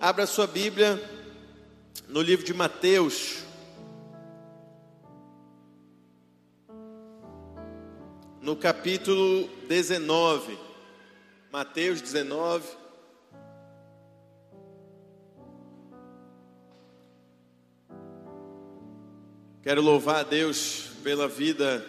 [0.00, 1.00] abra sua Bíblia
[2.08, 3.42] no livro de Mateus.
[8.40, 10.56] No capítulo 19.
[11.50, 12.64] Mateus 19.
[19.62, 21.84] Quero louvar a Deus pela vida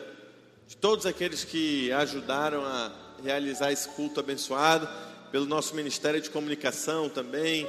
[0.68, 2.92] de todos aqueles que ajudaram a
[3.24, 4.90] realizar esse culto abençoado,
[5.32, 7.68] pelo nosso Ministério de Comunicação também,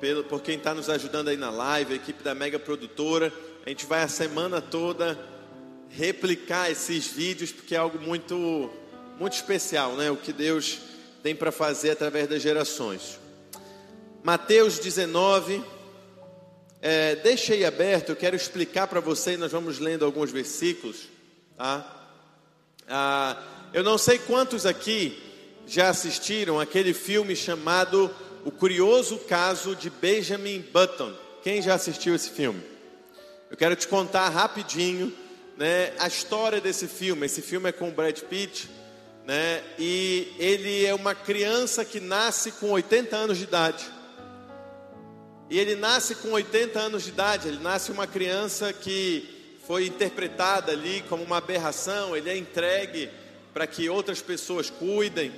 [0.00, 3.32] pelo, por quem está nos ajudando aí na live, a equipe da Mega Produtora.
[3.64, 5.18] A gente vai a semana toda
[5.88, 8.70] replicar esses vídeos, porque é algo muito,
[9.18, 10.10] muito especial, né?
[10.10, 10.78] O que Deus
[11.22, 13.18] tem para fazer através das gerações.
[14.22, 15.62] Mateus 19,
[16.82, 21.08] é, deixa aí aberto, eu quero explicar para você, nós vamos lendo alguns versículos,
[21.56, 21.92] tá?
[22.88, 25.22] Ah, eu não sei quantos aqui
[25.66, 28.10] já assistiram aquele filme chamado
[28.46, 31.12] O Curioso Caso de Benjamin Button.
[31.42, 32.62] Quem já assistiu esse filme?
[33.50, 35.12] Eu quero te contar rapidinho
[35.56, 37.26] né, a história desse filme.
[37.26, 38.70] Esse filme é com Brad Pitt,
[39.26, 43.84] né, e ele é uma criança que nasce com 80 anos de idade.
[45.50, 50.70] E ele nasce com 80 anos de idade, ele nasce uma criança que foi interpretada
[50.70, 53.10] ali como uma aberração, ele é entregue
[53.52, 55.32] para que outras pessoas cuidem.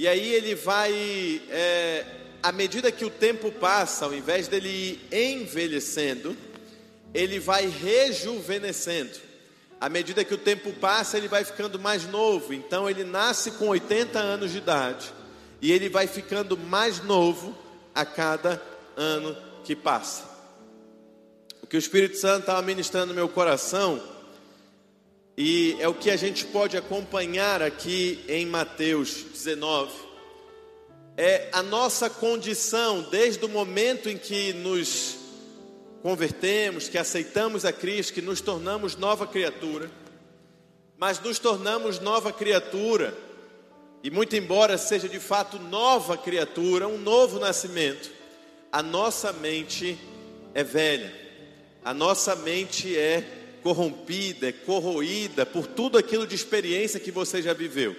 [0.00, 2.06] E aí ele vai, é,
[2.42, 6.34] à medida que o tempo passa, ao invés dele ir envelhecendo,
[7.12, 9.18] ele vai rejuvenescendo.
[9.78, 12.54] À medida que o tempo passa, ele vai ficando mais novo.
[12.54, 15.12] Então ele nasce com 80 anos de idade
[15.60, 17.54] e ele vai ficando mais novo
[17.94, 18.58] a cada
[18.96, 20.30] ano que passa
[21.70, 24.02] que o Espírito Santo estava ministrando no meu coração,
[25.42, 29.90] e é o que a gente pode acompanhar aqui em Mateus 19,
[31.16, 35.16] é a nossa condição desde o momento em que nos
[36.02, 39.90] convertemos, que aceitamos a Cristo, que nos tornamos nova criatura,
[40.98, 43.16] mas nos tornamos nova criatura,
[44.04, 48.10] e muito embora seja de fato nova criatura, um novo nascimento,
[48.70, 49.98] a nossa mente
[50.52, 51.18] é velha.
[51.82, 57.52] A nossa mente é corrompida, é corroída por tudo aquilo de experiência que você já
[57.52, 57.96] viveu.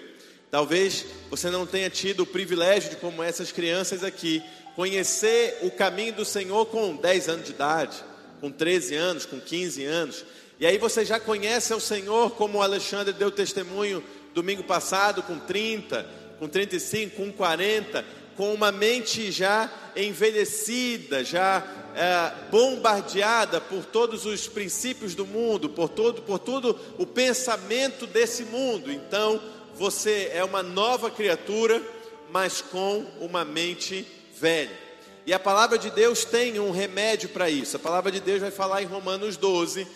[0.49, 4.43] Talvez você não tenha tido o privilégio de, como essas crianças aqui,
[4.75, 7.97] conhecer o caminho do Senhor com 10 anos de idade,
[8.41, 10.25] com 13 anos, com 15 anos.
[10.59, 15.39] E aí você já conhece o Senhor, como o Alexandre deu testemunho domingo passado, com
[15.39, 16.05] 30,
[16.37, 18.05] com 35, com 40,
[18.35, 21.63] com uma mente já envelhecida, já
[21.95, 28.43] é, bombardeada por todos os princípios do mundo, por todo, por todo o pensamento desse
[28.43, 28.91] mundo.
[28.91, 29.41] Então,
[29.75, 31.81] você é uma nova criatura,
[32.29, 34.05] mas com uma mente
[34.39, 34.79] velha.
[35.25, 37.75] E a palavra de Deus tem um remédio para isso.
[37.75, 39.87] A palavra de Deus vai falar em Romanos 12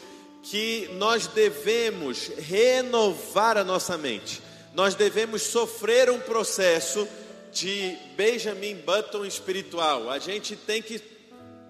[0.43, 4.41] que nós devemos renovar a nossa mente.
[4.75, 7.07] Nós devemos sofrer um processo
[7.51, 10.09] de Benjamin Button espiritual.
[10.09, 10.99] A gente tem que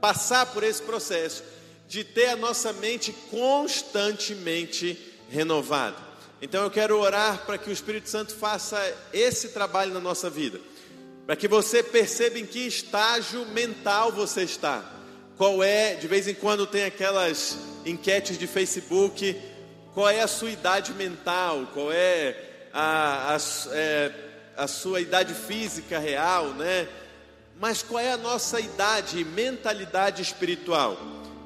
[0.06, 1.44] passar por esse processo
[1.88, 4.96] de ter a nossa mente constantemente
[5.32, 5.98] renovada.
[6.40, 8.78] Então eu quero orar para que o Espírito Santo faça
[9.12, 10.62] esse trabalho na nossa vida,
[11.26, 14.86] para que você perceba em que estágio mental você está.
[15.38, 19.36] Qual é, de vez em quando tem aquelas enquetes de Facebook,
[19.96, 23.38] qual é a sua idade mental, qual é a, a,
[23.72, 24.12] é,
[24.56, 26.88] a sua idade física real, né?
[27.60, 30.98] Mas qual é a nossa idade e mentalidade espiritual?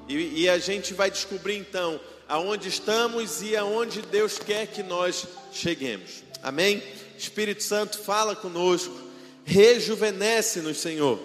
[0.07, 5.27] E, e, a gente vai descobrir então aonde estamos e aonde Deus quer que nós
[5.51, 6.23] cheguemos.
[6.41, 6.81] Amém?
[7.15, 8.95] Espírito Santo, fala conosco,
[9.45, 11.19] rejuvenesce-nos, Senhor.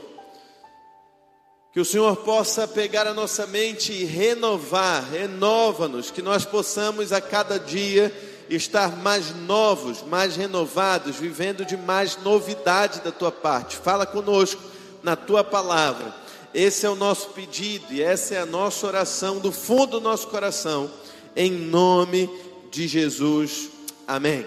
[1.73, 7.21] Que o Senhor possa pegar a nossa mente e renovar, renova-nos, que nós possamos a
[7.23, 8.13] cada dia
[8.51, 13.77] estar mais novos, mais renovados, vivendo de mais novidade da tua parte.
[13.77, 14.74] Fala conosco
[15.05, 16.13] na tua palavra.
[16.53, 20.27] Esse é o nosso pedido e essa é a nossa oração do fundo do nosso
[20.29, 20.91] coração,
[21.37, 22.29] em nome
[22.71, 23.69] de Jesus.
[24.07, 24.47] Amém.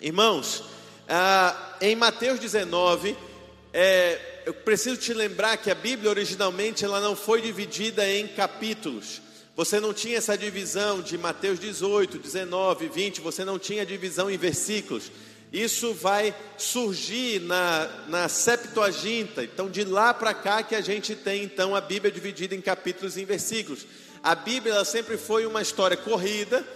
[0.00, 0.64] Irmãos,
[1.08, 3.16] ah, em Mateus 19,
[3.72, 9.22] é, eu preciso te lembrar que a Bíblia originalmente ela não foi dividida em capítulos.
[9.56, 14.36] Você não tinha essa divisão de Mateus 18, 19, 20, você não tinha divisão em
[14.36, 15.10] versículos.
[15.54, 19.44] Isso vai surgir na, na Septuaginta.
[19.44, 23.16] Então, de lá para cá que a gente tem então a Bíblia dividida em capítulos
[23.16, 23.86] e em versículos.
[24.20, 26.66] A Bíblia sempre foi uma história corrida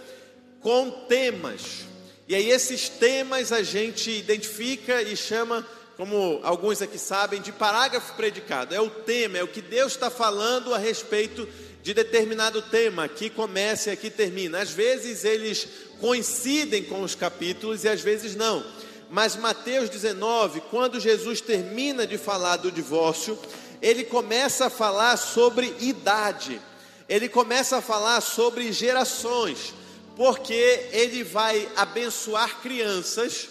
[0.61, 1.87] com temas.
[2.25, 5.67] E aí esses temas a gente identifica e chama
[5.97, 8.73] como alguns aqui sabem, de parágrafo predicado.
[8.73, 11.45] É o tema, é o que Deus está falando a respeito
[11.83, 13.03] de determinado tema.
[13.03, 14.61] Aqui começa e aqui termina.
[14.61, 15.67] Às vezes eles
[15.99, 18.63] coincidem com os capítulos e às vezes não.
[19.09, 23.37] Mas Mateus 19, quando Jesus termina de falar do divórcio,
[23.81, 26.61] ele começa a falar sobre idade.
[27.07, 29.73] Ele começa a falar sobre gerações,
[30.15, 33.49] porque ele vai abençoar crianças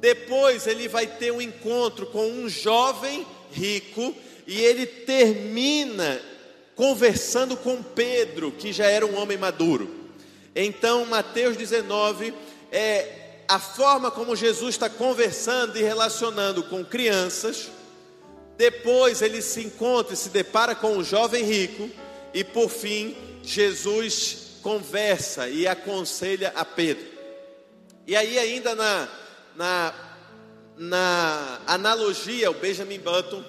[0.00, 4.14] depois ele vai ter um encontro com um jovem rico
[4.46, 6.20] e ele termina
[6.74, 9.99] conversando com Pedro, que já era um homem maduro.
[10.54, 12.34] Então, Mateus 19
[12.72, 17.68] é a forma como Jesus está conversando e relacionando com crianças.
[18.56, 21.90] Depois ele se encontra e se depara com um jovem rico.
[22.32, 27.06] E por fim, Jesus conversa e aconselha a Pedro.
[28.06, 29.08] E aí, ainda na
[29.56, 29.94] na,
[30.76, 33.44] na analogia, o Benjamin Button,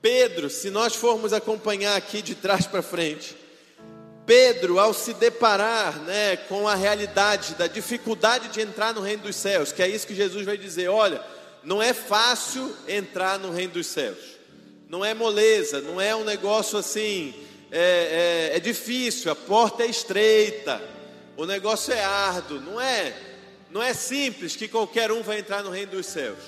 [0.00, 3.36] Pedro, se nós formos acompanhar aqui de trás para frente,
[4.26, 9.36] Pedro, ao se deparar né, com a realidade da dificuldade de entrar no reino dos
[9.36, 11.22] céus, que é isso que Jesus vai dizer: olha,
[11.62, 14.18] não é fácil entrar no reino dos céus,
[14.88, 17.34] não é moleza, não é um negócio assim,
[17.70, 20.82] é, é, é difícil, a porta é estreita,
[21.36, 23.14] o negócio é árduo, não é
[23.70, 26.38] não é simples que qualquer um vai entrar no reino dos céus.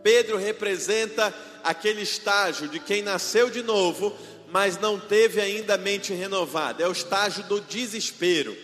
[0.00, 1.34] Pedro representa
[1.64, 4.16] aquele estágio de quem nasceu de novo,
[4.54, 6.80] mas não teve ainda a mente renovada.
[6.80, 8.56] É o estágio do desespero.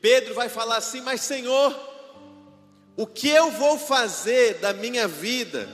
[0.00, 1.76] Pedro vai falar assim: Mas Senhor,
[2.96, 5.68] o que eu vou fazer da minha vida?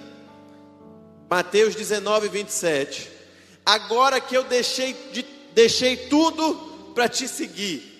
[1.28, 3.10] Mateus 19, 27.
[3.66, 5.22] Agora que eu deixei, de,
[5.52, 6.54] deixei tudo
[6.94, 7.96] para te seguir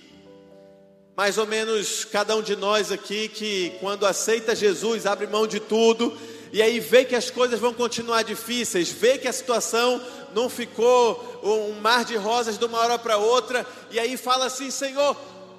[1.15, 5.59] mais ou menos cada um de nós aqui que quando aceita Jesus abre mão de
[5.59, 6.17] tudo
[6.53, 10.01] e aí vê que as coisas vão continuar difíceis, vê que a situação
[10.35, 14.71] não ficou um mar de rosas de uma hora para outra e aí fala assim,
[14.71, 15.17] Senhor,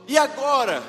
[0.07, 0.81] e agora?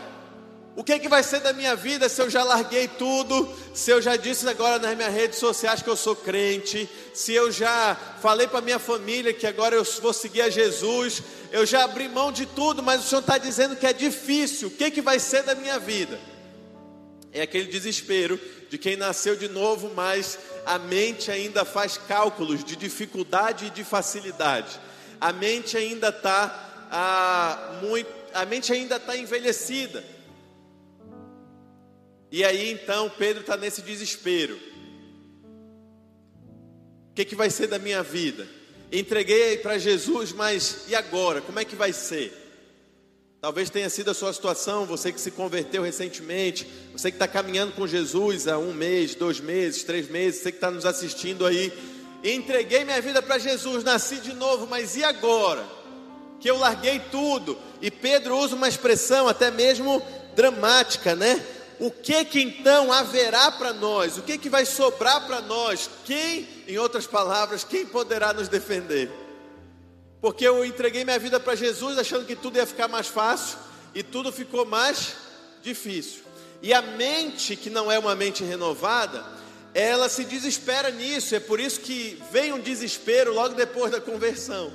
[0.77, 3.49] O que, é que vai ser da minha vida se eu já larguei tudo?
[3.75, 6.89] Se eu já disse agora nas minhas redes sociais que eu sou crente?
[7.13, 11.23] Se eu já falei para minha família que agora eu vou seguir a Jesus?
[11.51, 14.69] Eu já abri mão de tudo, mas o Senhor está dizendo que é difícil.
[14.69, 16.19] O que, é que vai ser da minha vida?
[17.33, 18.41] É aquele desespero
[18.71, 23.85] de quem nasceu de novo, mas a mente ainda faz cálculos de dificuldade e de
[23.85, 24.79] facilidade.
[25.21, 30.05] A mente ainda está ah, muito, a mente ainda está envelhecida.
[32.31, 34.59] E aí então Pedro está nesse desespero.
[37.11, 38.49] O que, que vai ser da minha vida?
[38.93, 41.41] Entreguei para Jesus, mas e agora?
[41.41, 42.50] Como é que vai ser?
[43.41, 47.73] Talvez tenha sido a sua situação, você que se converteu recentemente, você que está caminhando
[47.73, 51.73] com Jesus há um mês, dois meses, três meses, você que está nos assistindo aí.
[52.23, 55.67] Entreguei minha vida para Jesus, nasci de novo, mas e agora?
[56.39, 57.57] Que eu larguei tudo.
[57.81, 60.03] E Pedro usa uma expressão até mesmo
[60.37, 61.43] dramática, né?
[61.81, 64.19] o que que então haverá para nós?
[64.19, 65.89] O que que vai sobrar para nós?
[66.05, 69.11] Quem, em outras palavras, quem poderá nos defender?
[70.21, 73.59] Porque eu entreguei minha vida para Jesus achando que tudo ia ficar mais fácil
[73.95, 75.17] e tudo ficou mais
[75.63, 76.23] difícil.
[76.63, 79.25] E a mente que não é uma mente renovada,
[79.73, 84.73] ela se desespera nisso, é por isso que vem um desespero logo depois da conversão.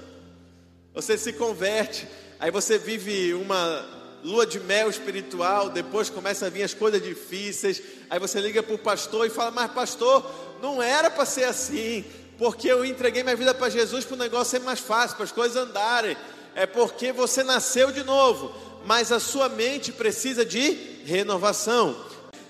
[0.94, 2.08] Você se converte,
[2.40, 3.86] aí você vive uma
[4.24, 8.74] lua de mel espiritual, depois começa a vir as coisas difíceis, aí você liga para
[8.74, 10.26] o pastor e fala: Mas, pastor,
[10.62, 12.04] não era para ser assim,
[12.38, 15.32] porque eu entreguei minha vida para Jesus para o negócio ser mais fácil, para as
[15.32, 16.18] coisas andarem.
[16.54, 18.54] É porque você nasceu de novo,
[18.86, 20.72] mas a sua mente precisa de
[21.06, 21.96] renovação.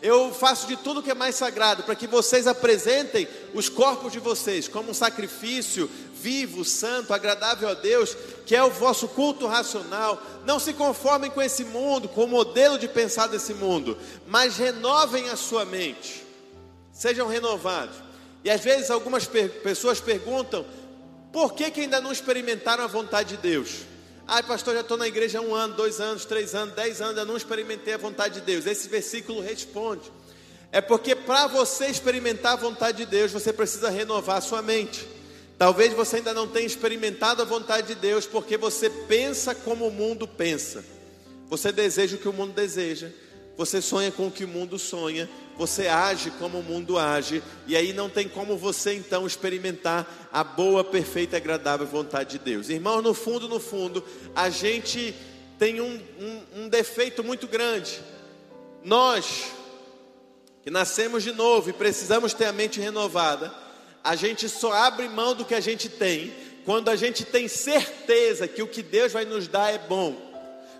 [0.01, 4.19] Eu faço de tudo que é mais sagrado para que vocês apresentem os corpos de
[4.19, 8.15] vocês como um sacrifício vivo, santo, agradável a Deus,
[8.45, 10.21] que é o vosso culto racional.
[10.45, 15.29] Não se conformem com esse mundo, com o modelo de pensar desse mundo, mas renovem
[15.29, 16.23] a sua mente.
[16.91, 18.04] Sejam renovados.
[18.45, 20.63] E às vezes algumas per pessoas perguntam:
[21.33, 23.79] por que, que ainda não experimentaram a vontade de Deus?
[24.27, 27.17] Ai, pastor, já estou na igreja há um ano, dois anos, três anos, dez anos,
[27.17, 28.67] ainda não experimentei a vontade de Deus.
[28.67, 30.11] Esse versículo responde.
[30.71, 35.07] É porque para você experimentar a vontade de Deus, você precisa renovar a sua mente.
[35.57, 39.91] Talvez você ainda não tenha experimentado a vontade de Deus porque você pensa como o
[39.91, 40.83] mundo pensa.
[41.49, 43.09] Você deseja o que o mundo deseja.
[43.57, 45.29] Você sonha com o que o mundo sonha.
[45.57, 47.41] Você age como o mundo age.
[47.65, 52.39] E aí não tem como você então experimentar a boa, perfeita e agradável vontade de
[52.39, 52.69] Deus.
[52.69, 54.03] Irmãos, no fundo, no fundo,
[54.35, 55.15] a gente
[55.57, 58.01] tem um, um, um defeito muito grande.
[58.83, 59.45] Nós
[60.65, 63.53] que nascemos de novo e precisamos ter a mente renovada,
[64.03, 66.33] a gente só abre mão do que a gente tem
[66.65, 70.15] quando a gente tem certeza que o que Deus vai nos dar é bom.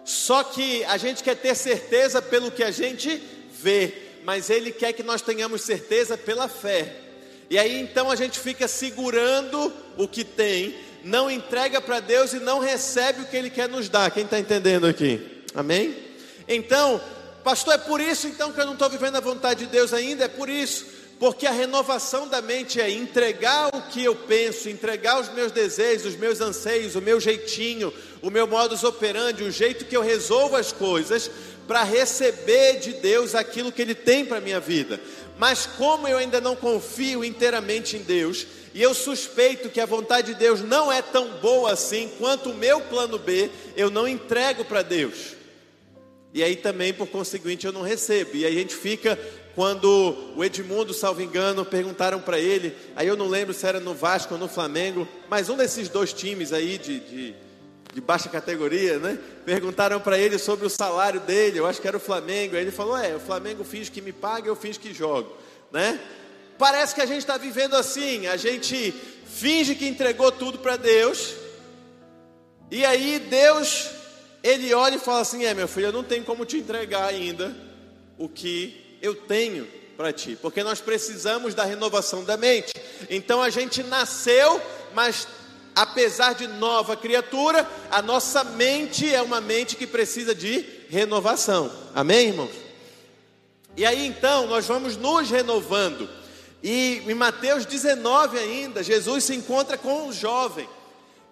[0.03, 4.91] Só que a gente quer ter certeza pelo que a gente vê, mas Ele quer
[4.91, 6.95] que nós tenhamos certeza pela fé.
[7.49, 12.39] E aí então a gente fica segurando o que tem, não entrega para Deus e
[12.39, 14.09] não recebe o que Ele quer nos dar.
[14.09, 15.43] Quem está entendendo aqui?
[15.53, 15.95] Amém?
[16.47, 16.99] Então,
[17.43, 20.25] pastor, é por isso então que eu não estou vivendo a vontade de Deus ainda?
[20.25, 20.87] É por isso,
[21.19, 26.13] porque a renovação da mente é entregar o que eu penso, entregar os meus desejos,
[26.13, 30.55] os meus anseios, o meu jeitinho, o meu modus operandi, o jeito que eu resolvo
[30.55, 31.29] as coisas,
[31.67, 34.99] para receber de Deus aquilo que Ele tem para a minha vida.
[35.37, 40.33] Mas como eu ainda não confio inteiramente em Deus, e eu suspeito que a vontade
[40.33, 44.65] de Deus não é tão boa assim quanto o meu plano B, eu não entrego
[44.65, 45.33] para Deus.
[46.33, 48.35] E aí também, por conseguinte, eu não recebo.
[48.35, 49.17] E aí a gente fica,
[49.55, 53.93] quando o Edmundo, salvo engano, perguntaram para ele, aí eu não lembro se era no
[53.93, 57.35] Vasco ou no Flamengo, mas um desses dois times aí de, de
[57.95, 59.17] de baixa categoria, né?
[59.45, 62.57] Perguntaram para ele sobre o salário dele, eu acho que era o Flamengo.
[62.57, 65.33] Aí ele falou: É, o Flamengo finge que me paga, eu finge que jogo,
[65.71, 65.97] né?
[66.57, 68.93] Parece que a gente está vivendo assim, a gente
[69.25, 71.35] finge que entregou tudo para Deus,
[72.69, 73.89] e aí Deus,
[74.43, 77.55] ele olha e fala assim: É, meu filho, eu não tenho como te entregar ainda
[78.17, 82.73] o que eu tenho para ti, porque nós precisamos da renovação da mente.
[83.09, 84.61] Então a gente nasceu,
[84.93, 85.25] mas
[85.75, 91.71] apesar de nova criatura, a nossa mente é uma mente que precisa de renovação.
[91.93, 92.51] Amém, irmãos?
[93.75, 96.09] E aí então nós vamos nos renovando.
[96.63, 100.67] E em Mateus 19 ainda, Jesus se encontra com um jovem.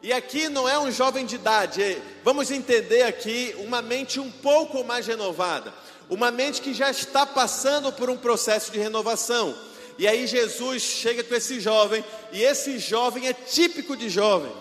[0.04, 4.30] E aqui não é um jovem de idade, é, vamos entender aqui uma mente um
[4.30, 5.74] pouco mais renovada,
[6.10, 9.56] uma mente que já está passando por um processo de renovação.
[9.98, 14.52] E aí Jesus chega com esse jovem, e esse jovem é típico de jovem.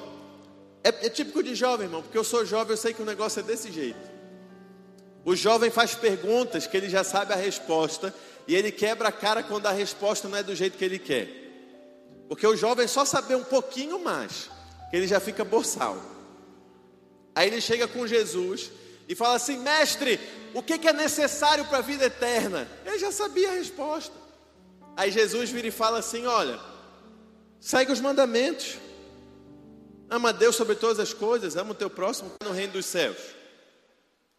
[0.84, 3.40] É, é, típico de jovem, irmão, porque eu sou jovem, eu sei que o negócio
[3.40, 4.10] é desse jeito.
[5.24, 8.14] O jovem faz perguntas que ele já sabe a resposta,
[8.46, 11.28] e ele quebra a cara quando a resposta não é do jeito que ele quer.
[12.28, 14.50] Porque o jovem só saber um pouquinho mais,
[14.90, 15.96] que ele já fica boçal.
[17.34, 18.70] Aí ele chega com Jesus
[19.08, 20.18] e fala assim: Mestre,
[20.52, 22.68] o que é necessário para a vida eterna?
[22.84, 24.21] Ele já sabia a resposta.
[24.96, 26.58] Aí Jesus vira e fala assim: Olha,
[27.60, 28.76] segue os mandamentos,
[30.10, 33.16] ama Deus sobre todas as coisas, ama o teu próximo no reino dos céus.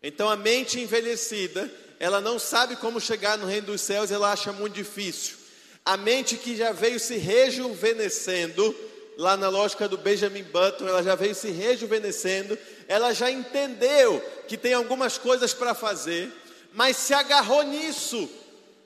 [0.01, 4.51] Então a mente envelhecida, ela não sabe como chegar no reino dos céus, ela acha
[4.51, 5.38] muito difícil.
[5.86, 8.75] A mente que já veio se rejuvenescendo,
[9.17, 12.57] lá na lógica do Benjamin Button, ela já veio se rejuvenescendo,
[12.88, 16.31] ela já entendeu que tem algumas coisas para fazer,
[16.74, 18.29] mas se agarrou nisso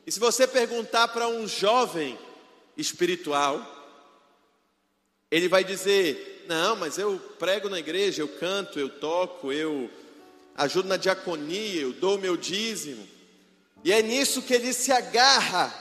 [0.07, 2.17] e se você perguntar para um jovem
[2.77, 3.61] espiritual,
[5.29, 9.89] ele vai dizer: Não, mas eu prego na igreja, eu canto, eu toco, eu
[10.55, 13.05] ajudo na diaconia, eu dou o meu dízimo.
[13.83, 15.75] E é nisso que ele se agarra.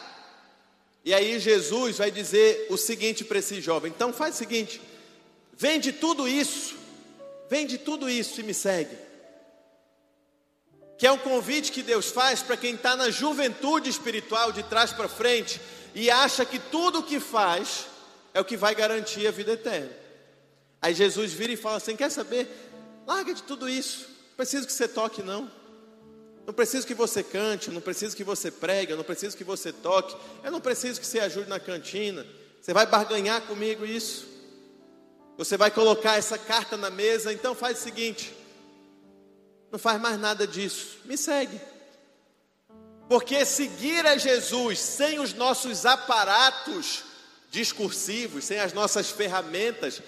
[1.04, 4.80] E aí Jesus vai dizer o seguinte para esse jovem: Então faz o seguinte,
[5.56, 6.74] vende tudo isso,
[7.48, 9.05] vende tudo isso e me segue
[10.98, 14.92] que é um convite que Deus faz para quem está na juventude espiritual de trás
[14.92, 15.60] para frente
[15.94, 17.86] e acha que tudo o que faz
[18.32, 19.90] é o que vai garantir a vida eterna.
[20.80, 22.48] Aí Jesus vira e fala assim: Quer saber?
[23.06, 25.50] Larga de tudo isso, não preciso que você toque, não.
[26.46, 30.16] Não preciso que você cante, não preciso que você pregue, não preciso que você toque,
[30.44, 32.24] eu não preciso que você ajude na cantina.
[32.60, 34.26] Você vai barganhar comigo isso?
[35.36, 38.32] Você vai colocar essa carta na mesa, então faz o seguinte:
[39.76, 41.00] não faz mais nada disso.
[41.04, 41.60] Me segue.
[43.10, 47.04] Porque seguir a Jesus sem os nossos aparatos
[47.50, 50.00] discursivos, sem as nossas ferramentas,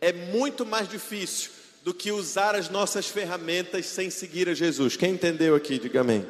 [0.00, 1.50] é muito mais difícil
[1.82, 4.96] do que usar as nossas ferramentas sem seguir a Jesus.
[4.96, 6.24] Quem entendeu aqui, diga amém.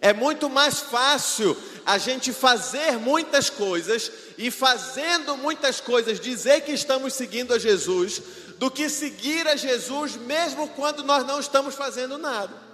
[0.00, 6.72] É muito mais fácil a gente fazer muitas coisas e fazendo muitas coisas dizer que
[6.72, 8.22] estamos seguindo a Jesus
[8.58, 12.64] do que seguir a Jesus mesmo quando nós não estamos fazendo nada.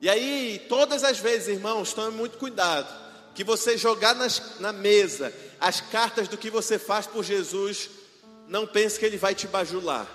[0.00, 2.88] E aí, todas as vezes, irmãos, tome muito cuidado,
[3.34, 7.90] que você jogar nas, na mesa as cartas do que você faz por Jesus,
[8.46, 10.06] não pense que ele vai te bajular.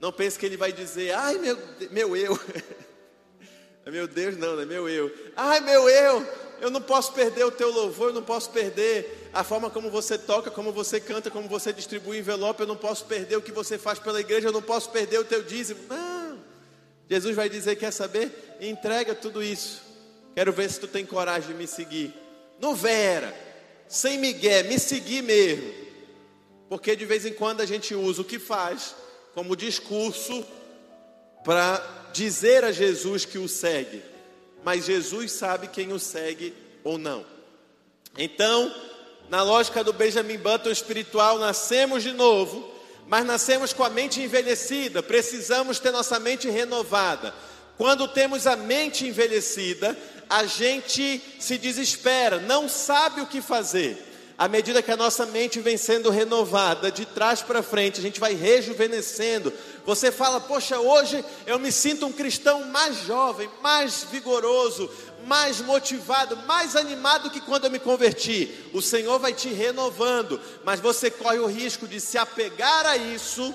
[0.00, 1.58] Não pense que ele vai dizer, ai meu,
[1.90, 2.38] meu eu.
[3.86, 5.10] meu Deus, não, não é meu eu.
[5.34, 6.26] Ai meu eu,
[6.60, 10.16] eu não posso perder o teu louvor, eu não posso perder a forma como você
[10.16, 13.78] toca, como você canta, como você distribui envelope, eu não posso perder o que você
[13.78, 15.80] faz pela igreja, eu não posso perder o teu dízimo.
[15.88, 16.38] Não.
[17.08, 18.56] Jesus vai dizer: Quer saber?
[18.60, 19.82] Entrega tudo isso.
[20.34, 22.14] Quero ver se tu tem coragem de me seguir.
[22.60, 23.34] no Vera,
[23.88, 25.72] sem migué, me seguir mesmo.
[26.68, 28.94] Porque de vez em quando a gente usa o que faz
[29.34, 30.44] como discurso
[31.44, 31.78] para
[32.12, 34.02] dizer a Jesus que o segue,
[34.64, 36.54] mas Jesus sabe quem o segue
[36.84, 37.24] ou não.
[38.16, 38.74] Então,
[39.28, 42.72] na lógica do Benjamin Button espiritual, nascemos de novo,
[43.06, 47.34] mas nascemos com a mente envelhecida, precisamos ter nossa mente renovada.
[47.76, 49.96] Quando temos a mente envelhecida,
[50.28, 54.07] a gente se desespera, não sabe o que fazer.
[54.38, 58.20] À medida que a nossa mente vem sendo renovada, de trás para frente, a gente
[58.20, 59.52] vai rejuvenescendo.
[59.84, 64.88] Você fala, poxa, hoje eu me sinto um cristão mais jovem, mais vigoroso,
[65.26, 68.48] mais motivado, mais animado que quando eu me converti.
[68.72, 73.52] O Senhor vai te renovando, mas você corre o risco de se apegar a isso,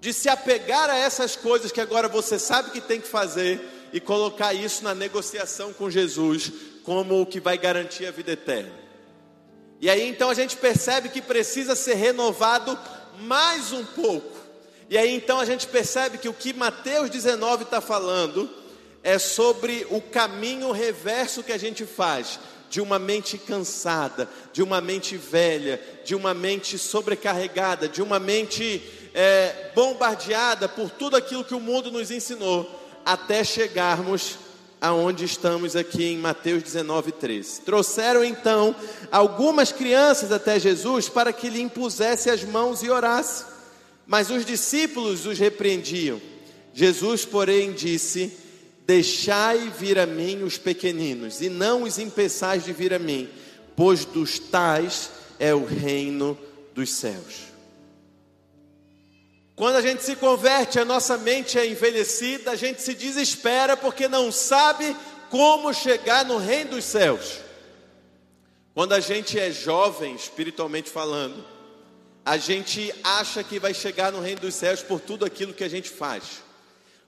[0.00, 3.60] de se apegar a essas coisas que agora você sabe que tem que fazer
[3.92, 6.50] e colocar isso na negociação com Jesus
[6.84, 8.83] como o que vai garantir a vida eterna.
[9.84, 12.78] E aí então a gente percebe que precisa ser renovado
[13.20, 14.34] mais um pouco.
[14.88, 18.48] E aí então a gente percebe que o que Mateus 19 está falando
[19.02, 24.80] é sobre o caminho reverso que a gente faz de uma mente cansada, de uma
[24.80, 31.54] mente velha, de uma mente sobrecarregada, de uma mente é, bombardeada por tudo aquilo que
[31.54, 32.66] o mundo nos ensinou,
[33.04, 34.38] até chegarmos
[34.84, 37.62] aonde estamos aqui em Mateus 19, 13.
[37.62, 38.76] Trouxeram então
[39.10, 43.46] algumas crianças até Jesus para que lhe impusesse as mãos e orasse.
[44.06, 46.20] Mas os discípulos os repreendiam.
[46.74, 48.30] Jesus, porém, disse:
[48.86, 53.26] Deixai vir a mim os pequeninos, e não os impeçais de vir a mim,
[53.74, 56.36] pois dos tais é o reino
[56.74, 57.53] dos céus.
[59.56, 64.08] Quando a gente se converte, a nossa mente é envelhecida, a gente se desespera porque
[64.08, 64.96] não sabe
[65.30, 67.38] como chegar no reino dos céus.
[68.74, 71.44] Quando a gente é jovem, espiritualmente falando,
[72.24, 75.70] a gente acha que vai chegar no reino dos céus por tudo aquilo que a
[75.70, 76.42] gente faz.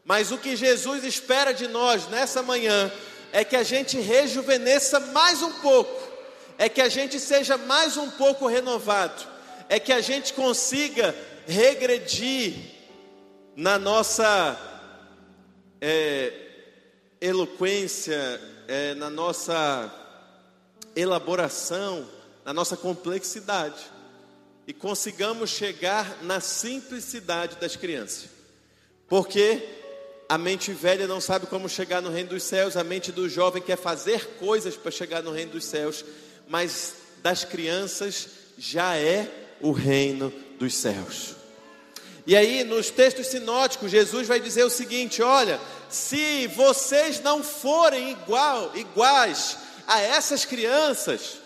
[0.05, 2.93] Mas o que Jesus espera de nós nessa manhã
[3.33, 6.13] é que a gente rejuvenesça mais um pouco,
[6.57, 9.27] é que a gente seja mais um pouco renovado,
[9.69, 11.13] é que a gente consiga
[11.47, 12.55] regredir
[13.55, 14.59] na nossa
[15.81, 16.33] é,
[17.21, 19.93] eloquência, é, na nossa
[20.95, 22.07] elaboração,
[22.45, 23.85] na nossa complexidade
[24.67, 28.29] e consigamos chegar na simplicidade das crianças,
[29.09, 29.63] porque
[30.29, 33.63] a mente velha não sabe como chegar no reino dos céus, a mente do jovem
[33.63, 36.05] quer fazer coisas para chegar no reino dos céus,
[36.49, 38.29] mas das crianças
[38.59, 39.31] já é
[39.61, 41.36] o reino dos céus.
[42.27, 48.11] E aí, nos textos sinóticos, Jesus vai dizer o seguinte: olha, se vocês não forem
[48.11, 51.39] igual, iguais a essas crianças,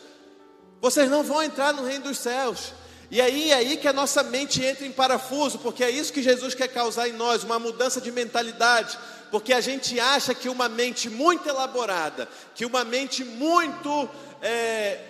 [0.80, 2.72] vocês não vão entrar no reino dos céus.
[3.10, 6.22] E aí é aí que a nossa mente entra em parafuso, porque é isso que
[6.22, 8.96] Jesus quer causar em nós, uma mudança de mentalidade,
[9.30, 14.08] porque a gente acha que uma mente muito elaborada, que uma mente muito
[14.40, 15.00] é,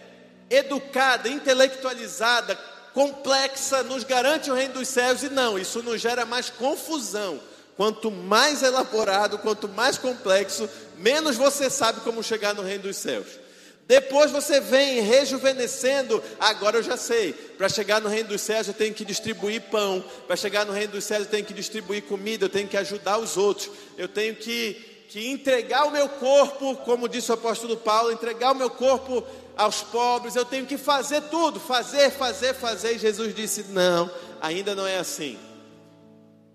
[0.48, 2.58] educada, intelectualizada,
[2.92, 7.40] complexa nos garante o reino dos céus, e não, isso nos gera mais confusão.
[7.76, 13.26] Quanto mais elaborado, quanto mais complexo, menos você sabe como chegar no reino dos céus.
[13.90, 18.74] Depois você vem rejuvenescendo, agora eu já sei, para chegar no reino dos céus eu
[18.74, 22.44] tenho que distribuir pão, para chegar no reino dos céus eu tenho que distribuir comida,
[22.44, 27.08] eu tenho que ajudar os outros, eu tenho que, que entregar o meu corpo, como
[27.08, 29.24] disse o apóstolo Paulo, entregar o meu corpo
[29.56, 32.94] aos pobres, eu tenho que fazer tudo, fazer, fazer, fazer.
[32.94, 34.08] E Jesus disse: Não,
[34.40, 35.36] ainda não é assim.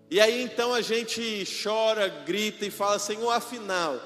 [0.10, 4.00] E aí então a gente chora, grita e fala: Senhor, afinal,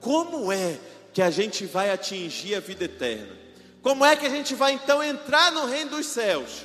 [0.00, 0.78] como é
[1.12, 3.36] que a gente vai atingir a vida eterna?
[3.82, 6.64] Como é que a gente vai então entrar no reino dos céus?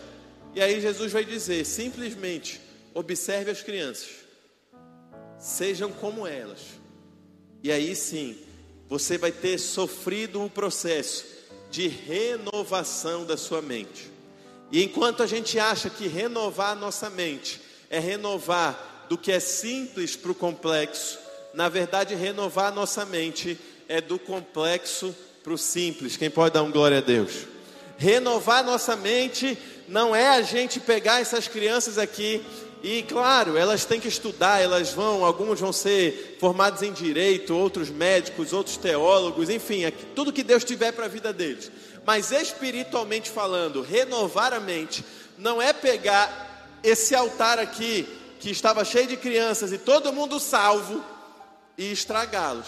[0.53, 2.61] E aí Jesus vai dizer: simplesmente,
[2.93, 4.07] observe as crianças,
[5.37, 6.74] sejam como elas.
[7.65, 8.37] E aí sim,
[8.87, 11.25] você vai ter sofrido o processo
[11.71, 14.11] de renovação da sua mente.
[14.71, 19.39] E enquanto a gente acha que renovar a nossa mente é renovar do que é
[19.39, 21.17] simples para o complexo,
[21.55, 23.57] na verdade, renovar a nossa mente
[23.89, 26.15] é do complexo para o simples.
[26.15, 27.47] Quem pode dar um glória a Deus?
[27.97, 32.45] Renovar a nossa mente não é a gente pegar essas crianças aqui
[32.85, 37.89] e claro, elas têm que estudar, elas vão, alguns vão ser formados em direito, outros
[37.89, 41.71] médicos, outros teólogos, enfim, tudo que Deus tiver para a vida deles.
[42.05, 45.03] Mas espiritualmente falando, renovar a mente
[45.35, 48.07] não é pegar esse altar aqui
[48.39, 51.03] que estava cheio de crianças e todo mundo salvo
[51.75, 52.67] e estragá-los.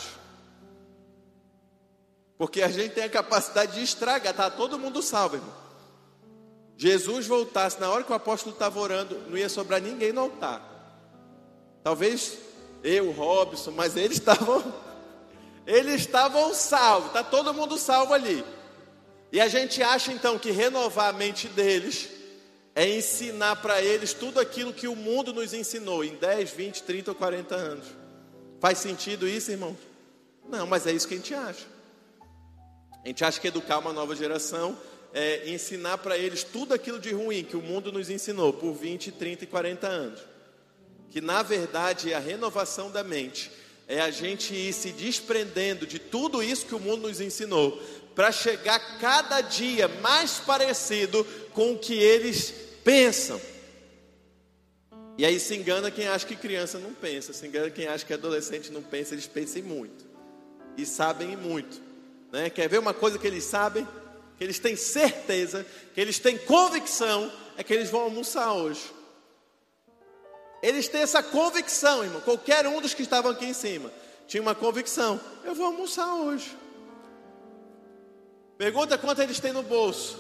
[2.40, 5.67] Porque a gente tem a capacidade de estragar, tá todo mundo salvo, irmão.
[6.78, 10.62] Jesus voltasse na hora que o apóstolo estava orando, não ia sobrar ninguém no altar.
[11.84, 12.38] Talvez
[12.84, 14.64] eu, Robson, mas eles estavam
[15.66, 18.44] eles estavam salvos, está todo mundo salvo ali.
[19.34, 22.10] E a gente acha então que renovar a mente deles
[22.74, 27.12] é ensinar para eles tudo aquilo que o mundo nos ensinou em 10, 20, 30
[27.12, 27.86] ou 40 anos.
[28.62, 29.76] Faz sentido isso, irmão?
[30.48, 31.66] Não, mas é isso que a gente acha.
[33.04, 34.78] A gente acha que educar uma nova geração
[35.14, 39.12] é ensinar para eles tudo aquilo de ruim que o mundo nos ensinou por 20,
[39.12, 40.20] 30 e 40 anos.
[41.10, 43.52] Que na verdade a renovação da mente,
[43.88, 47.82] é a gente ir se desprendendo de tudo isso que o mundo nos ensinou,
[48.14, 53.40] para chegar cada dia mais parecido com o que eles pensam.
[55.18, 58.14] E aí se engana quem acha que criança não pensa, se engana quem acha que
[58.14, 60.06] adolescente não pensa, eles pensam muito
[60.78, 61.82] e sabem muito.
[62.32, 62.50] Né?
[62.50, 63.88] Quer ver uma coisa que eles sabem?
[64.38, 68.94] Que eles têm certeza, que eles têm convicção, é que eles vão almoçar hoje.
[70.62, 72.22] Eles têm essa convicção, irmão.
[72.22, 73.92] Qualquer um dos que estavam aqui em cima
[74.28, 76.56] tinha uma convicção: eu vou almoçar hoje.
[78.58, 80.18] Pergunta quanto eles têm no bolso.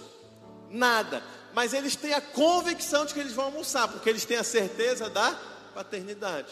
[0.69, 1.23] Nada.
[1.53, 5.09] Mas eles têm a convicção de que eles vão almoçar, porque eles têm a certeza
[5.09, 5.31] da
[5.73, 6.51] paternidade.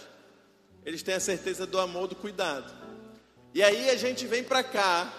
[0.84, 2.74] Eles têm a certeza do amor, do cuidado.
[3.54, 5.12] E aí a gente vem para cá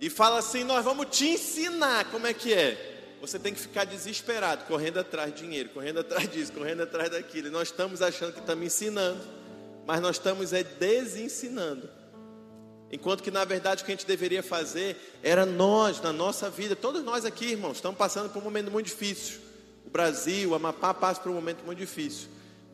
[0.00, 2.86] e fala assim: nós vamos te ensinar como é que é.
[3.20, 7.48] Você tem que ficar desesperado, correndo atrás de dinheiro, correndo atrás disso, correndo atrás daquilo.
[7.48, 9.20] E nós estamos achando que estamos ensinando,
[9.86, 11.88] mas nós estamos é desensinando.
[12.90, 16.74] Enquanto que na verdade o que a gente deveria fazer era nós, na nossa vida,
[16.74, 19.38] todos nós aqui, irmãos, estamos passando por um momento muito difícil.
[19.86, 22.28] O Brasil, o Amapá passa por um momento muito difícil.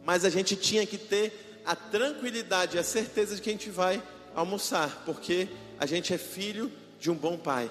[0.05, 3.69] Mas a gente tinha que ter a tranquilidade e a certeza de que a gente
[3.69, 4.01] vai
[4.35, 7.71] almoçar, porque a gente é filho de um bom pai.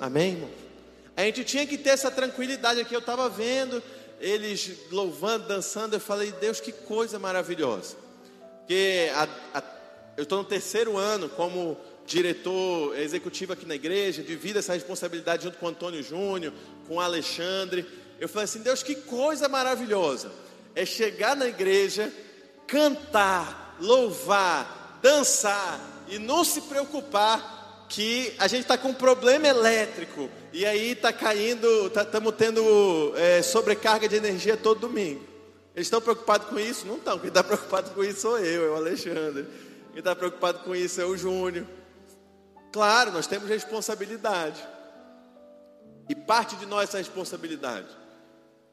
[0.00, 0.50] Amém, irmão?
[1.16, 2.94] A gente tinha que ter essa tranquilidade aqui.
[2.94, 3.82] Eu estava vendo
[4.20, 5.94] eles louvando, dançando.
[5.96, 7.96] Eu falei, Deus, que coisa maravilhosa.
[8.60, 9.62] Porque a, a
[10.16, 15.58] eu estou no terceiro ano como diretor executivo aqui na igreja, divido essa responsabilidade junto
[15.58, 16.52] com o Antônio Júnior,
[16.88, 17.86] com o Alexandre.
[18.18, 20.32] Eu falei assim: Deus, que coisa maravilhosa
[20.74, 22.12] é chegar na igreja,
[22.66, 27.57] cantar, louvar, dançar e não se preocupar
[27.88, 33.12] que a gente está com um problema elétrico e aí está caindo, estamos tá, tendo
[33.16, 35.24] é, sobrecarga de energia todo domingo.
[35.74, 36.86] Eles estão preocupados com isso?
[36.86, 37.18] Não estão.
[37.18, 39.46] Quem está preocupado com isso sou eu, é o Alexandre.
[39.92, 41.66] Quem está preocupado com isso é o Júnior.
[42.72, 44.60] Claro, nós temos responsabilidade.
[46.08, 47.88] E parte de nós é responsabilidade.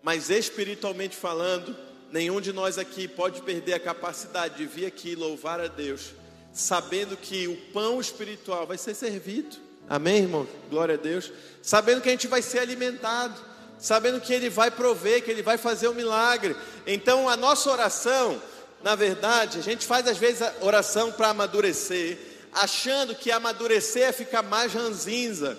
[0.01, 1.75] Mas espiritualmente falando,
[2.12, 6.12] nenhum de nós aqui pode perder a capacidade de vir aqui louvar a Deus,
[6.56, 9.58] sabendo que o pão espiritual vai ser servido.
[9.88, 10.48] Amém, irmão?
[10.70, 11.32] Glória a Deus.
[11.62, 13.39] Sabendo que a gente vai ser alimentado,
[13.78, 16.56] sabendo que Ele vai prover, que Ele vai fazer o um milagre.
[16.88, 18.41] Então, a nossa oração
[18.86, 22.20] na verdade, a gente faz às vezes oração para amadurecer,
[22.54, 25.58] achando que amadurecer é ficar mais ranzinza,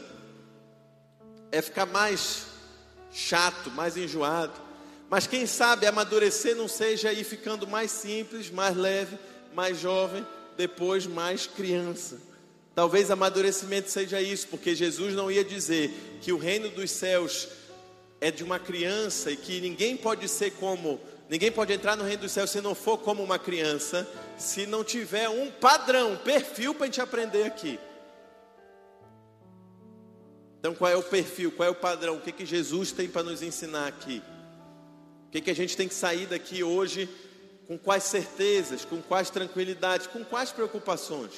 [1.51, 2.47] é ficar mais
[3.13, 4.53] chato, mais enjoado.
[5.11, 9.19] Mas quem sabe amadurecer não seja ir ficando mais simples, mais leve,
[9.53, 10.25] mais jovem,
[10.57, 12.21] depois mais criança.
[12.75, 15.91] Talvez amadurecimento seja isso, porque Jesus não ia dizer
[16.21, 17.49] que o reino dos céus
[18.21, 22.23] é de uma criança e que ninguém pode ser como Ninguém pode entrar no reino
[22.23, 26.73] dos céus se não for como uma criança, se não tiver um padrão, um perfil
[26.73, 27.81] para a gente aprender aqui.
[30.61, 32.17] Então, qual é o perfil, qual é o padrão?
[32.17, 34.23] O que, que Jesus tem para nos ensinar aqui?
[35.29, 37.09] O que, que a gente tem que sair daqui hoje
[37.67, 41.33] com quais certezas, com quais tranquilidades, com quais preocupações,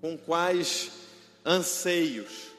[0.00, 0.90] com quais
[1.44, 2.52] anseios?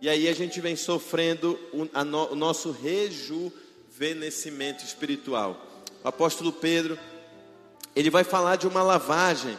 [0.00, 5.60] E aí a gente vem sofrendo o, no, o nosso rejuvenescimento espiritual.
[6.04, 6.96] O apóstolo Pedro,
[7.96, 9.58] ele vai falar de uma lavagem,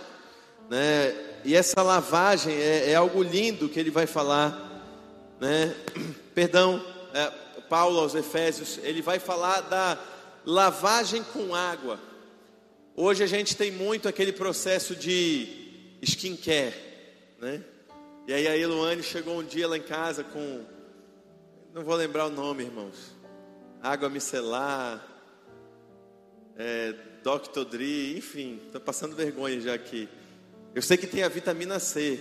[0.69, 1.25] né?
[1.43, 4.85] E essa lavagem é, é algo lindo que ele vai falar,
[5.39, 5.75] né?
[6.33, 7.31] Perdão, é,
[7.69, 9.97] Paulo aos Efésios, ele vai falar da
[10.51, 11.99] lavagem com água.
[12.95, 16.75] Hoje a gente tem muito aquele processo de skincare,
[17.39, 17.63] né?
[18.27, 20.65] E aí a Eloane chegou um dia lá em casa com,
[21.73, 23.19] não vou lembrar o nome, irmãos
[23.81, 25.05] água micelar,
[26.57, 27.63] é, Dr.
[27.63, 30.09] Dre, enfim, estou passando vergonha já aqui.
[30.75, 32.19] Eu sei que tem a vitamina C.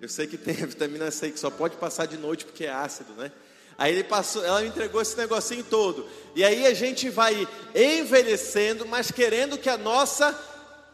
[0.00, 2.70] Eu sei que tem a vitamina C que só pode passar de noite porque é
[2.70, 3.32] ácido, né?
[3.78, 6.04] Aí ele passou, ela me entregou esse negocinho todo.
[6.34, 10.36] E aí a gente vai envelhecendo, mas querendo que a nossa,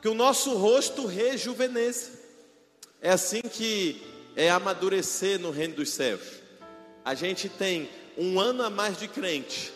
[0.02, 2.10] que o nosso rosto rejuvenesça.
[3.00, 4.02] É assim que
[4.36, 6.20] é amadurecer no reino dos céus.
[7.02, 9.72] A gente tem um ano a mais de crente,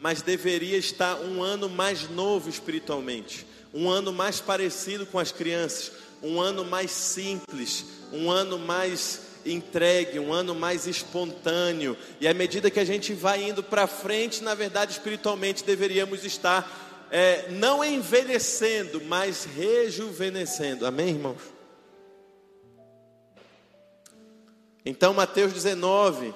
[0.00, 3.44] mas deveria estar um ano mais novo espiritualmente,
[3.74, 10.18] um ano mais parecido com as crianças, um ano mais simples, um ano mais entregue,
[10.18, 11.96] um ano mais espontâneo.
[12.20, 17.08] E à medida que a gente vai indo para frente, na verdade, espiritualmente deveríamos estar
[17.10, 20.86] é, não envelhecendo, mas rejuvenescendo.
[20.86, 21.42] Amém, irmãos?
[24.84, 26.34] Então, Mateus 19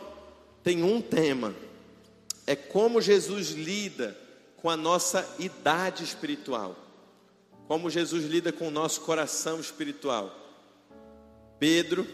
[0.63, 1.55] tem um tema:
[2.47, 4.17] é como Jesus lida
[4.59, 6.77] com a nossa idade espiritual,
[7.67, 10.35] como Jesus lida com o nosso coração espiritual.
[11.59, 12.07] Pedro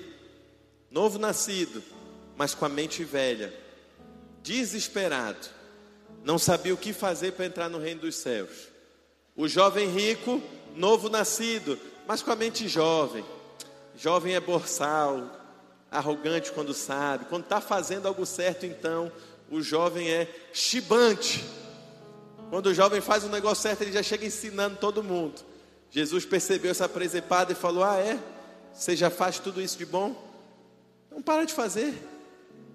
[0.93, 1.83] novo nascido,
[2.37, 3.53] mas com a mente velha,
[4.43, 5.49] desesperado,
[6.23, 8.69] não sabia o que fazer para entrar no reino dos céus.
[9.35, 10.41] O jovem rico,
[10.77, 13.25] novo nascido, mas com a mente jovem.
[13.97, 15.31] Jovem é borsal,
[15.91, 19.11] arrogante quando sabe, quando está fazendo algo certo, então
[19.51, 21.43] o jovem é chibante.
[22.51, 25.41] Quando o jovem faz um negócio certo, ele já chega ensinando todo mundo.
[25.91, 28.19] Jesus percebeu essa presepada e falou: Ah, é?
[28.75, 30.32] Você já faz tudo isso de bom?
[31.13, 31.95] Não para de fazer.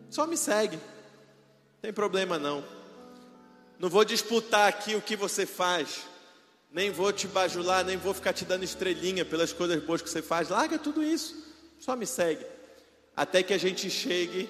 [0.09, 0.77] Só me segue.
[0.77, 2.63] Não tem problema não.
[3.79, 6.05] Não vou disputar aqui o que você faz.
[6.71, 10.21] Nem vou te bajular, nem vou ficar te dando estrelinha pelas coisas boas que você
[10.21, 10.49] faz.
[10.49, 11.35] Larga tudo isso.
[11.79, 12.45] Só me segue.
[13.15, 14.47] Até que a gente chegue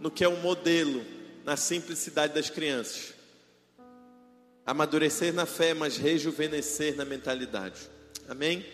[0.00, 1.04] no que é um modelo,
[1.44, 3.14] na simplicidade das crianças.
[4.66, 7.88] Amadurecer na fé, mas rejuvenescer na mentalidade.
[8.28, 8.66] Amém?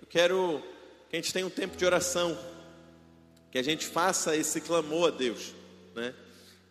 [0.00, 0.62] Eu quero
[1.08, 2.36] que a gente tenha um tempo de oração
[3.56, 5.54] que a gente faça esse clamor a Deus,
[5.94, 6.12] né?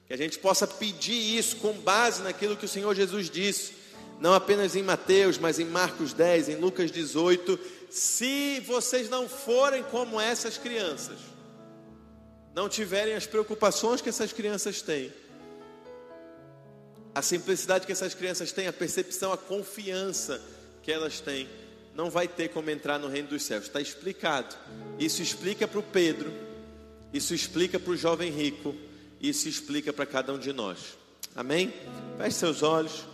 [0.05, 3.73] Que a gente possa pedir isso com base naquilo que o Senhor Jesus disse,
[4.19, 7.59] não apenas em Mateus, mas em Marcos 10, em Lucas 18.
[7.89, 11.17] Se vocês não forem como essas crianças,
[12.53, 15.11] não tiverem as preocupações que essas crianças têm,
[17.15, 20.39] a simplicidade que essas crianças têm, a percepção, a confiança
[20.83, 21.49] que elas têm,
[21.95, 23.63] não vai ter como entrar no reino dos céus.
[23.63, 24.55] Está explicado.
[24.99, 26.53] Isso explica para o Pedro
[27.13, 28.75] isso explica para o jovem rico,
[29.21, 30.97] isso explica para cada um de nós.
[31.35, 31.73] Amém?
[32.17, 33.05] Feche seus olhos.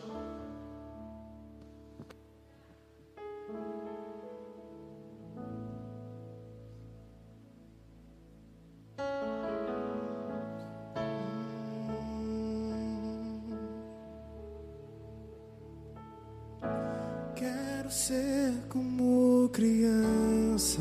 [17.36, 20.80] Quero ser como criança.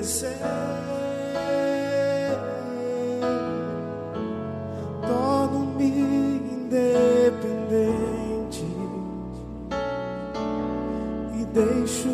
[0.00, 0.34] Crescer.
[5.06, 5.84] Torno-me
[6.54, 7.44] independente
[11.38, 12.08] e deixo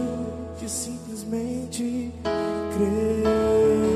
[0.58, 2.12] de simplesmente
[2.74, 3.95] crer.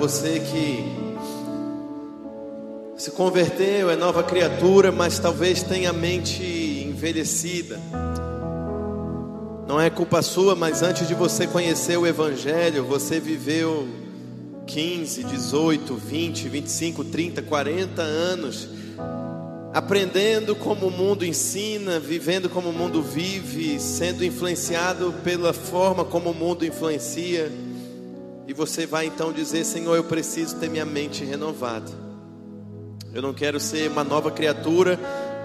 [0.00, 0.82] você que
[2.96, 7.78] se converteu, é nova criatura, mas talvez tenha a mente envelhecida.
[9.68, 13.86] Não é culpa sua, mas antes de você conhecer o Evangelho, você viveu
[14.66, 18.68] 15, 18, 20, 25, 30, 40 anos
[19.74, 26.30] aprendendo como o mundo ensina, vivendo como o mundo vive, sendo influenciado pela forma como
[26.30, 27.52] o mundo influencia.
[28.50, 31.88] E você vai então dizer: Senhor, eu preciso ter minha mente renovada.
[33.14, 34.98] Eu não quero ser uma nova criatura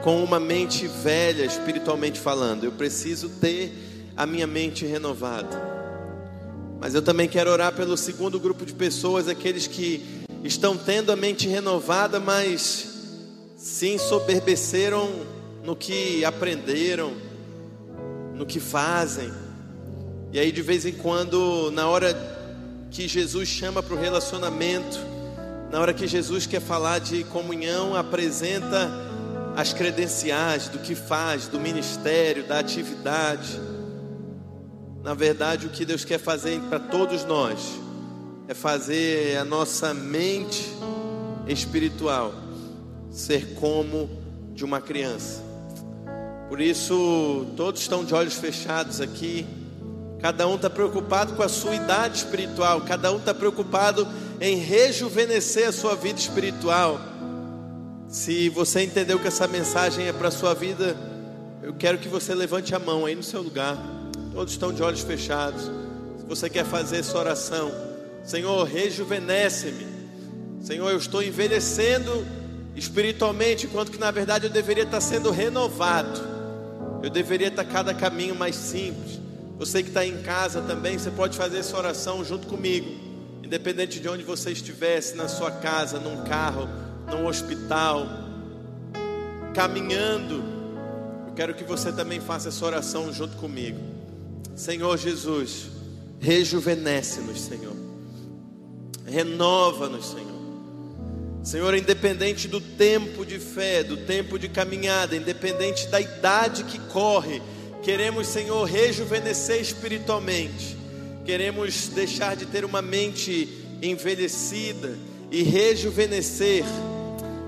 [0.03, 2.63] com uma mente velha, espiritualmente falando.
[2.63, 3.71] Eu preciso ter
[4.17, 5.55] a minha mente renovada.
[6.81, 11.15] Mas eu também quero orar pelo segundo grupo de pessoas, aqueles que estão tendo a
[11.15, 12.87] mente renovada, mas
[13.55, 15.07] se ensoberbeceram
[15.63, 17.13] no que aprenderam,
[18.33, 19.31] no que fazem.
[20.33, 22.34] E aí, de vez em quando, na hora
[22.91, 24.99] que Jesus chama para o relacionamento,
[25.71, 28.89] na hora que Jesus quer falar de comunhão, apresenta
[29.55, 33.59] as credenciais do que faz, do ministério, da atividade.
[35.03, 37.59] Na verdade, o que Deus quer fazer para todos nós
[38.47, 40.65] é fazer a nossa mente
[41.47, 42.33] espiritual
[43.09, 44.09] ser como
[44.53, 45.41] de uma criança.
[46.49, 49.45] Por isso, todos estão de olhos fechados aqui.
[50.21, 52.81] Cada um está preocupado com a sua idade espiritual.
[52.81, 54.07] Cada um está preocupado
[54.39, 56.99] em rejuvenescer a sua vida espiritual.
[58.07, 60.95] Se você entendeu que essa mensagem é para a sua vida,
[61.61, 63.77] eu quero que você levante a mão aí no seu lugar.
[64.33, 65.63] Todos estão de olhos fechados.
[66.17, 67.71] Se você quer fazer essa oração,
[68.23, 69.85] Senhor, rejuvenesce-me.
[70.61, 72.25] Senhor, eu estou envelhecendo
[72.75, 76.21] espiritualmente, enquanto que na verdade eu deveria estar sendo renovado.
[77.03, 79.24] Eu deveria estar cada caminho mais simples.
[79.57, 82.89] Você que está em casa também, você pode fazer essa oração junto comigo,
[83.41, 86.67] independente de onde você estivesse, na sua casa, num carro,
[87.09, 88.05] num hospital,
[89.53, 90.43] caminhando.
[91.27, 93.79] Eu quero que você também faça essa oração junto comigo.
[94.55, 95.67] Senhor Jesus,
[96.19, 97.75] rejuvenesce-nos, Senhor.
[99.05, 100.35] Renova-nos, Senhor.
[101.43, 107.41] Senhor, independente do tempo de fé, do tempo de caminhada, independente da idade que corre,
[107.85, 110.75] queremos, Senhor, rejuvenescer espiritualmente,
[111.23, 113.47] queremos deixar de ter uma mente
[113.79, 114.97] envelhecida
[115.29, 116.63] e rejuvenescer,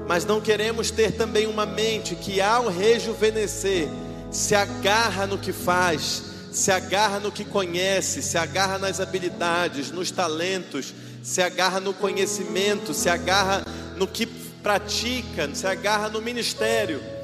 [0.08, 3.88] mas não queremos ter também uma mente que, ao rejuvenescer,
[4.30, 6.22] se agarra no que faz,
[6.52, 12.94] se agarra no que conhece, se agarra nas habilidades, nos talentos, se agarra no conhecimento,
[12.94, 17.17] se agarra no que pratica, se agarra no ministério.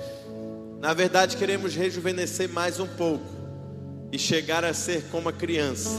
[0.84, 3.24] Na verdade, queremos rejuvenescer mais um pouco
[4.12, 5.91] e chegar a ser como a criança,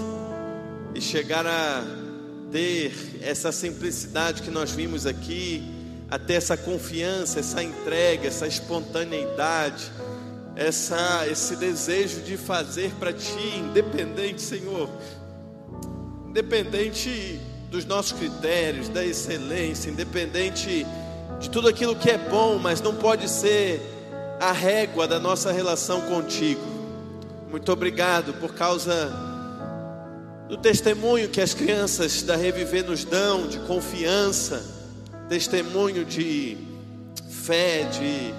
[0.95, 1.83] e chegar a
[2.53, 2.93] ter
[3.23, 5.65] essa simplicidade que nós vimos aqui,
[6.11, 9.91] a ter essa confiança, essa entrega, essa espontaneidade,
[10.55, 14.91] essa, esse desejo de fazer para Ti, independente, Senhor,
[16.29, 20.87] independente dos nossos critérios, da excelência, independente
[21.41, 23.94] de tudo aquilo que é bom, mas não pode ser
[24.49, 26.61] a régua da nossa relação contigo.
[27.51, 29.13] Muito obrigado por causa
[30.49, 34.65] do testemunho que as crianças da Reviver nos dão, de confiança,
[35.29, 36.59] testemunho de
[37.29, 38.35] fé, de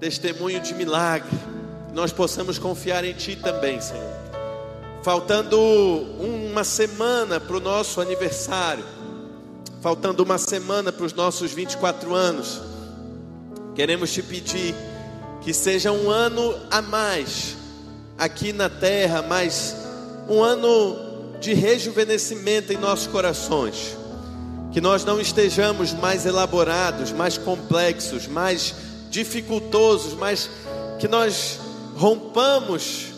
[0.00, 1.36] testemunho de milagre.
[1.92, 4.24] Nós possamos confiar em Ti também, Senhor
[5.04, 8.82] faltando uma semana para o nosso aniversário,
[9.82, 12.58] faltando uma semana para os nossos 24 anos,
[13.74, 14.74] queremos te pedir
[15.42, 17.56] que seja um ano a mais
[18.16, 19.76] aqui na terra, mas
[20.28, 20.96] um ano
[21.40, 23.96] de rejuvenescimento em nossos corações.
[24.72, 28.74] Que nós não estejamos mais elaborados, mais complexos, mais
[29.10, 30.50] dificultosos, mas
[30.98, 31.58] que nós
[31.96, 33.12] rompamos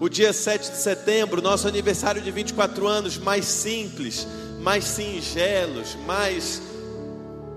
[0.00, 4.26] o dia 7 de setembro, nosso aniversário de 24 anos, mais simples,
[4.60, 6.60] mais singelos, mais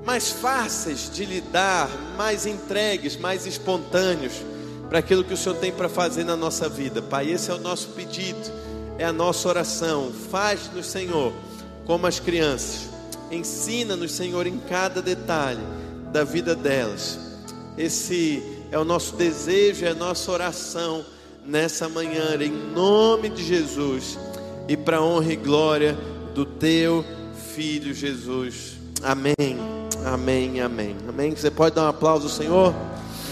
[0.06, 4.34] mais fáceis de lidar, mais entregues, mais espontâneos
[4.90, 7.02] para aquilo que o Senhor tem para fazer na nossa vida.
[7.02, 8.52] Pai, esse é o nosso pedido,
[8.98, 10.12] é a nossa oração.
[10.30, 11.32] Faz-nos, Senhor,
[11.86, 12.90] como as crianças.
[13.32, 15.62] Ensina-nos, Senhor, em cada detalhe
[16.12, 17.18] da vida delas.
[17.78, 21.06] Esse é o nosso desejo, é a nossa oração
[21.46, 24.18] nessa manhã, em nome de Jesus,
[24.68, 25.98] e para honra e glória
[26.36, 27.06] do teu
[27.54, 28.78] filho Jesus.
[29.02, 29.91] Amém.
[30.06, 30.62] Amém.
[30.62, 30.96] Amém.
[31.08, 31.36] Amém.
[31.36, 32.74] Você pode dar um aplauso ao Senhor?